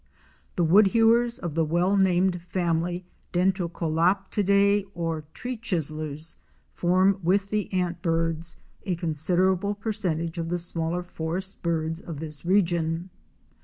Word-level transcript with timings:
The 0.55 0.63
Woodhewers 0.65 1.37
of 1.37 1.53
the 1.53 1.63
well 1.63 1.95
named 1.95 2.41
family 2.41 3.05
Dendrocolap 3.33 4.31
tidae, 4.31 4.85
or 4.95 5.25
Tree 5.35 5.55
chisellers, 5.55 6.37
form 6.73 7.19
with 7.21 7.51
the 7.51 7.69
Antbirds 7.71 8.55
a 8.83 8.95
con 8.95 9.13
siderable 9.13 9.79
percentage 9.79 10.39
of 10.39 10.49
the 10.49 10.57
smaller 10.57 11.03
forest 11.03 11.61
birds 11.61 12.01
of 12.01 12.19
this 12.19 12.43
region. 12.43 13.11